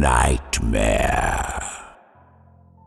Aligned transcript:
Nightmare. 0.00 1.62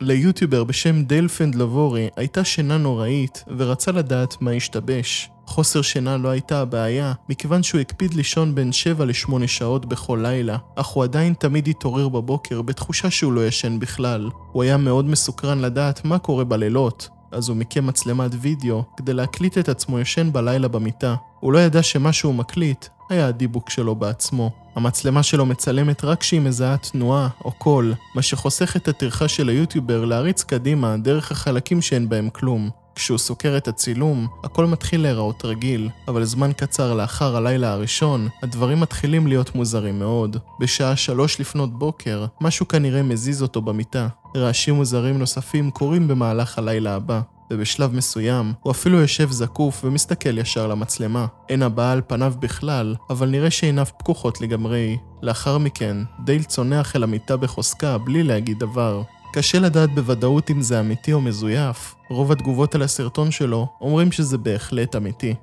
ליוטיובר 0.00 0.64
בשם 0.64 1.02
דלפנד 1.04 1.54
לבורי 1.54 2.08
הייתה 2.16 2.44
שינה 2.44 2.78
נוראית 2.78 3.44
ורצה 3.56 3.92
לדעת 3.92 4.36
מה 4.40 4.50
השתבש. 4.50 5.30
חוסר 5.46 5.82
שינה 5.82 6.16
לא 6.16 6.28
הייתה 6.28 6.60
הבעיה, 6.60 7.12
מכיוון 7.28 7.62
שהוא 7.62 7.80
הקפיד 7.80 8.14
לישון 8.14 8.54
בין 8.54 8.72
7 8.72 9.04
ל-8 9.04 9.46
שעות 9.46 9.86
בכל 9.86 10.18
לילה, 10.22 10.56
אך 10.76 10.86
הוא 10.86 11.04
עדיין 11.04 11.34
תמיד 11.34 11.68
התעורר 11.68 12.08
בבוקר 12.08 12.62
בתחושה 12.62 13.10
שהוא 13.10 13.32
לא 13.32 13.46
ישן 13.46 13.78
בכלל. 13.78 14.30
הוא 14.52 14.62
היה 14.62 14.76
מאוד 14.76 15.04
מסוקרן 15.04 15.58
לדעת 15.58 16.04
מה 16.04 16.18
קורה 16.18 16.44
בלילות, 16.44 17.08
אז 17.32 17.48
הוא 17.48 17.56
מיקם 17.56 17.86
מצלמת 17.86 18.30
וידאו 18.40 18.84
כדי 18.96 19.14
להקליט 19.14 19.58
את 19.58 19.68
עצמו 19.68 20.00
ישן 20.00 20.32
בלילה 20.32 20.68
במיטה. 20.68 21.14
הוא 21.40 21.52
לא 21.52 21.58
ידע 21.58 21.82
שמה 21.82 22.12
שהוא 22.12 22.34
מקליט 22.34 22.86
היה 23.10 23.26
הדיבוק 23.26 23.70
שלו 23.70 23.94
בעצמו. 23.94 24.63
המצלמה 24.74 25.22
שלו 25.22 25.46
מצלמת 25.46 26.04
רק 26.04 26.20
כשהיא 26.20 26.40
מזהה 26.40 26.76
תנועה 26.76 27.28
או 27.44 27.52
קול, 27.52 27.94
מה 28.14 28.22
שחוסך 28.22 28.76
את 28.76 28.88
הטרחה 28.88 29.28
של 29.28 29.48
היוטיובר 29.48 30.04
להריץ 30.04 30.42
קדימה 30.42 30.96
דרך 30.96 31.32
החלקים 31.32 31.82
שאין 31.82 32.08
בהם 32.08 32.28
כלום. 32.30 32.70
כשהוא 32.94 33.18
סוקר 33.18 33.56
את 33.56 33.68
הצילום, 33.68 34.26
הכל 34.44 34.66
מתחיל 34.66 35.02
להיראות 35.02 35.44
רגיל, 35.44 35.88
אבל 36.08 36.24
זמן 36.24 36.52
קצר 36.52 36.94
לאחר 36.94 37.36
הלילה 37.36 37.72
הראשון, 37.72 38.28
הדברים 38.42 38.80
מתחילים 38.80 39.26
להיות 39.26 39.54
מוזרים 39.54 39.98
מאוד. 39.98 40.36
בשעה 40.60 40.96
שלוש 40.96 41.40
לפנות 41.40 41.78
בוקר, 41.78 42.26
משהו 42.40 42.68
כנראה 42.68 43.02
מזיז 43.02 43.42
אותו 43.42 43.62
במיטה. 43.62 44.08
רעשים 44.36 44.74
מוזרים 44.74 45.18
נוספים 45.18 45.70
קורים 45.70 46.08
במהלך 46.08 46.58
הלילה 46.58 46.94
הבא. 46.94 47.20
ובשלב 47.54 47.94
מסוים, 47.94 48.52
הוא 48.62 48.70
אפילו 48.70 49.00
יושב 49.00 49.30
זקוף 49.30 49.84
ומסתכל 49.84 50.38
ישר 50.38 50.66
למצלמה. 50.66 51.26
אין 51.48 51.62
הבעה 51.62 51.92
על 51.92 52.00
פניו 52.06 52.34
בכלל, 52.40 52.94
אבל 53.10 53.28
נראה 53.28 53.50
שעיניו 53.50 53.86
פקוחות 53.98 54.40
לגמרי. 54.40 54.96
לאחר 55.22 55.58
מכן, 55.58 55.96
דייל 56.24 56.42
צונח 56.42 56.96
אל 56.96 57.02
המיטה 57.02 57.36
בחוזקה 57.36 57.98
בלי 57.98 58.22
להגיד 58.22 58.58
דבר. 58.58 59.02
קשה 59.32 59.58
לדעת 59.58 59.94
בוודאות 59.94 60.50
אם 60.50 60.62
זה 60.62 60.80
אמיתי 60.80 61.12
או 61.12 61.20
מזויף. 61.20 61.94
רוב 62.10 62.32
התגובות 62.32 62.74
על 62.74 62.82
הסרטון 62.82 63.30
שלו 63.30 63.68
אומרים 63.80 64.12
שזה 64.12 64.38
בהחלט 64.38 64.96
אמיתי. 64.96 65.34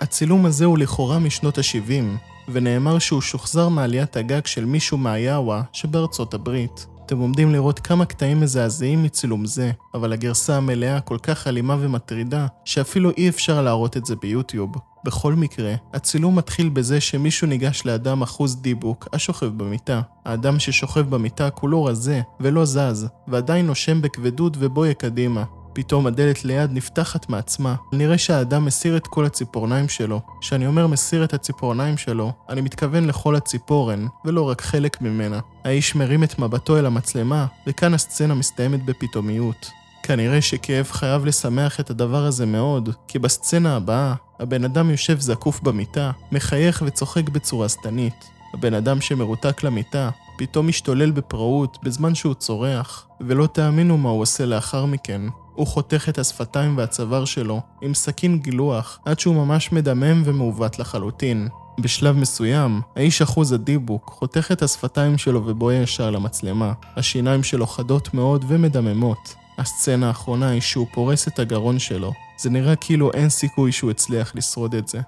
הצילום 0.00 0.46
הזה 0.46 0.64
הוא 0.64 0.78
לכאורה 0.78 1.18
משנות 1.18 1.58
ה-70, 1.58 2.04
ונאמר 2.48 2.98
שהוא 2.98 3.20
שוחזר 3.20 3.68
מעליית 3.68 4.16
הגג 4.16 4.46
של 4.46 4.64
מישהו 4.64 4.98
מהיאווה 4.98 5.62
שבארצות 5.72 6.34
הברית. 6.34 6.86
אתם 7.06 7.18
עומדים 7.18 7.52
לראות 7.52 7.78
כמה 7.78 8.04
קטעים 8.04 8.40
מזעזעים 8.40 9.02
מצילום 9.02 9.46
זה, 9.46 9.70
אבל 9.94 10.12
הגרסה 10.12 10.56
המלאה 10.56 11.00
כל 11.00 11.18
כך 11.22 11.46
אלימה 11.46 11.76
ומטרידה, 11.80 12.46
שאפילו 12.64 13.10
אי 13.16 13.28
אפשר 13.28 13.62
להראות 13.62 13.96
את 13.96 14.06
זה 14.06 14.16
ביוטיוב. 14.16 14.74
בכל 15.04 15.32
מקרה, 15.34 15.74
הצילום 15.94 16.38
מתחיל 16.38 16.68
בזה 16.68 17.00
שמישהו 17.00 17.46
ניגש 17.46 17.82
לאדם 17.86 18.22
אחוז 18.22 18.56
דיבוק 18.56 19.08
השוכב 19.12 19.46
במיטה. 19.46 20.00
האדם 20.24 20.58
ששוכב 20.58 21.00
במיטה 21.00 21.50
כולו 21.50 21.84
רזה 21.84 22.20
ולא 22.40 22.64
זז, 22.64 23.08
ועדיין 23.28 23.66
נושם 23.66 24.02
בכבדות 24.02 24.56
ובויה 24.58 24.94
קדימה. 24.94 25.44
פתאום 25.74 26.06
הדלת 26.06 26.44
ליד 26.44 26.70
נפתחת 26.72 27.28
מעצמה. 27.28 27.74
נראה 27.92 28.18
שהאדם 28.18 28.64
מסיר 28.64 28.96
את 28.96 29.06
כל 29.06 29.24
הציפורניים 29.24 29.88
שלו. 29.88 30.20
כשאני 30.40 30.66
אומר 30.66 30.86
מסיר 30.86 31.24
את 31.24 31.34
הציפורניים 31.34 31.96
שלו, 31.96 32.32
אני 32.48 32.60
מתכוון 32.60 33.06
לכל 33.06 33.36
הציפורן, 33.36 34.06
ולא 34.24 34.42
רק 34.42 34.60
חלק 34.60 35.02
ממנה. 35.02 35.40
האיש 35.64 35.94
מרים 35.94 36.24
את 36.24 36.38
מבטו 36.38 36.78
אל 36.78 36.86
המצלמה, 36.86 37.46
וכאן 37.66 37.94
הסצנה 37.94 38.34
מסתיימת 38.34 38.84
בפתאומיות. 38.84 39.70
כנראה 40.02 40.42
שכאב 40.42 40.86
חייב 40.90 41.24
לשמח 41.24 41.80
את 41.80 41.90
הדבר 41.90 42.24
הזה 42.24 42.46
מאוד, 42.46 42.88
כי 43.08 43.18
בסצנה 43.18 43.76
הבאה, 43.76 44.14
הבן 44.40 44.64
אדם 44.64 44.90
יושב 44.90 45.20
זקוף 45.20 45.60
במיטה, 45.60 46.10
מחייך 46.32 46.82
וצוחק 46.86 47.28
בצורה 47.28 47.68
שטנית. 47.68 48.24
הבן 48.54 48.74
אדם 48.74 49.00
שמרותק 49.00 49.62
למיטה, 49.62 50.10
פתאום 50.38 50.68
משתולל 50.68 51.10
בפראות 51.10 51.78
בזמן 51.82 52.14
שהוא 52.14 52.34
צורח, 52.34 53.06
ולא 53.20 53.46
תאמינו 53.46 53.98
מה 53.98 54.08
הוא 54.08 54.22
עושה 54.22 54.46
לאחר 54.46 54.86
מכן. 54.86 55.22
הוא 55.54 55.66
חותך 55.66 56.08
את 56.08 56.18
השפתיים 56.18 56.78
והצוואר 56.78 57.24
שלו 57.24 57.60
עם 57.82 57.94
סכין 57.94 58.38
גילוח 58.38 58.98
עד 59.04 59.18
שהוא 59.18 59.34
ממש 59.34 59.72
מדמם 59.72 60.22
ומעוות 60.24 60.78
לחלוטין. 60.78 61.48
בשלב 61.80 62.16
מסוים, 62.16 62.80
האיש 62.96 63.22
אחוז 63.22 63.52
הדיבוק 63.52 64.10
חותך 64.18 64.52
את 64.52 64.62
השפתיים 64.62 65.18
שלו 65.18 65.46
ובוהה 65.46 65.76
ישר 65.76 66.10
למצלמה. 66.10 66.72
השיניים 66.96 67.42
שלו 67.42 67.66
חדות 67.66 68.14
מאוד 68.14 68.44
ומדממות. 68.48 69.34
הסצנה 69.58 70.08
האחרונה 70.08 70.48
היא 70.48 70.60
שהוא 70.60 70.86
פורס 70.92 71.28
את 71.28 71.38
הגרון 71.38 71.78
שלו. 71.78 72.12
זה 72.38 72.50
נראה 72.50 72.76
כאילו 72.76 73.12
אין 73.12 73.28
סיכוי 73.28 73.72
שהוא 73.72 73.90
הצליח 73.90 74.32
לשרוד 74.34 74.74
את 74.74 74.88
זה. 74.88 75.00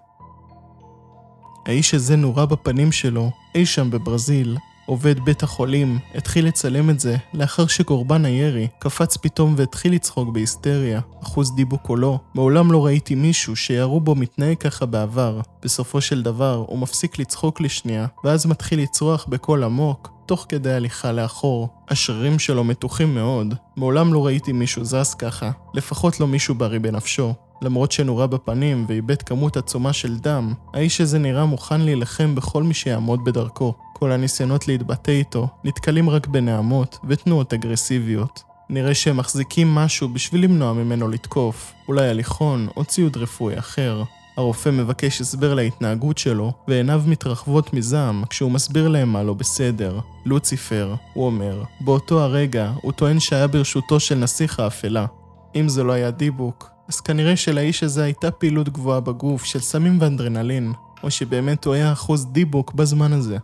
האיש 1.67 1.95
הזה 1.95 2.17
נורה 2.17 2.47
בפנים 2.47 2.93
שלו, 2.93 3.31
אי 3.55 3.67
שם 3.67 3.91
בברזיל, 3.91 4.57
עובד 4.87 5.21
בית 5.21 5.43
החולים 5.43 5.99
התחיל 6.15 6.47
לצלם 6.47 6.91
את 6.91 7.01
זה 7.01 7.17
לאחר 7.35 7.67
שקורבן 7.67 8.25
הירי 8.25 8.69
קפץ 8.79 9.17
פתאום 9.17 9.55
והתחיל 9.57 9.93
לצחוק 9.95 10.29
בהיסטריה. 10.29 11.01
אחוז 11.23 11.55
דיבוק 11.55 11.89
או 11.89 11.97
לא, 11.97 12.19
מעולם 12.35 12.73
לא 12.73 12.87
ראיתי 12.87 13.15
מישהו 13.15 13.57
שירו 13.57 14.01
בו 14.01 14.15
מתנהג 14.15 14.57
ככה 14.57 14.87
בעבר. 14.87 15.41
בסופו 15.63 16.01
של 16.01 16.23
דבר 16.23 16.65
הוא 16.69 16.79
מפסיק 16.79 17.19
לצחוק 17.19 17.61
לשנייה, 17.61 18.07
ואז 18.25 18.47
מתחיל 18.47 18.81
לצרוח 18.81 19.27
בקול 19.29 19.65
עמוק, 19.65 20.11
תוך 20.27 20.47
כדי 20.49 20.73
הליכה 20.73 21.13
לאחור. 21.13 21.69
השרירים 21.89 22.39
שלו 22.39 22.65
מתוחים 22.65 23.15
מאוד, 23.15 23.55
מעולם 23.77 24.13
לא 24.13 24.27
ראיתי 24.27 24.53
מישהו 24.53 24.85
זז 24.85 25.15
ככה, 25.15 25.51
לפחות 25.75 26.21
לא 26.21 26.27
מישהו 26.27 26.55
בריא 26.55 26.81
בנפשו. 26.81 27.35
למרות 27.63 27.93
שנורה 27.93 28.27
בפנים 28.27 28.85
ואיבד 28.89 29.23
כמות 29.23 29.57
עצומה 29.57 29.93
של 29.93 30.17
דם, 30.17 30.55
האיש 30.75 31.01
הזה 31.01 31.19
נראה 31.19 31.45
מוכן 31.45 31.81
להילחם 31.81 32.35
בכל 32.35 32.63
מי 32.63 32.75
שיעמוד 32.75 33.25
בדרכו. 33.25 33.75
כל 33.99 34.13
הניסיונות 34.13 34.69
להתבטא 34.69 35.11
איתו 35.11 35.49
נתקלים 35.65 36.11
רק 36.11 36.27
בנעמות 36.27 36.99
ותנועות 37.09 37.55
אגרסיביות. 37.55 38.43
נראה 38.71 38.95
שהם 38.95 39.17
מחזיקים 39.17 39.75
משהו 39.75 40.09
בשביל 40.09 40.45
למנוע 40.45 40.73
ממנו 40.73 41.09
לתקוף, 41.09 41.73
אולי 41.89 42.09
הליכון 42.09 42.69
או 42.77 42.85
ציוד 42.85 43.17
רפואי 43.17 43.59
אחר. 43.59 44.03
הרופא 44.37 44.69
מבקש 44.69 45.21
הסבר 45.21 45.55
להתנהגות 45.55 46.19
שלו, 46.19 46.53
ועיניו 46.69 47.03
מתרחבות 47.07 47.73
מזעם 47.75 48.25
כשהוא 48.31 48.51
מסביר 48.51 48.89
להם 48.89 49.13
מה 49.13 49.23
לא 49.23 49.35
בסדר. 49.35 50.01
לוציפר, 50.27 50.95
הוא 51.13 51.27
אומר, 51.27 51.63
באותו 51.81 52.21
הרגע 52.21 52.73
הוא 52.83 52.93
טוען 52.93 53.21
שהיה 53.21 53.47
ברשותו 53.47 54.01
של 54.01 54.15
נסיך 54.15 54.61
האפלה. 54.61 55.07
אם 55.55 55.69
זה 55.69 55.85
לא 55.85 55.93
היה 55.93 56.11
דיבוק, 56.11 56.71
אז 56.89 57.01
כנראה 57.01 57.37
שלאיש 57.37 57.83
הזה 57.83 58.05
הייתה 58.05 58.31
פעילות 58.31 58.69
גבוהה 58.69 59.01
בגוף 59.01 59.45
של 59.45 59.61
סמים 59.61 59.99
ואנדרנלין, 60.01 60.73
או 61.03 61.11
שבאמת 61.11 61.65
הוא 61.65 61.75
היה 61.75 61.93
אחוז 61.93 62.27
דיבוק 62.27 62.75
בזמן 62.75 63.13
הזה. 63.13 63.39